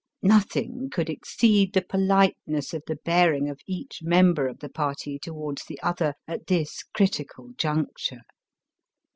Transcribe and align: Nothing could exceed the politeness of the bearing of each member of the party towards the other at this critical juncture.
Nothing 0.23 0.89
could 0.91 1.11
exceed 1.11 1.73
the 1.73 1.83
politeness 1.83 2.73
of 2.73 2.81
the 2.87 2.95
bearing 3.05 3.47
of 3.47 3.59
each 3.67 3.99
member 4.01 4.47
of 4.47 4.57
the 4.57 4.67
party 4.67 5.19
towards 5.19 5.65
the 5.65 5.79
other 5.83 6.15
at 6.27 6.47
this 6.47 6.81
critical 6.95 7.51
juncture. 7.55 8.21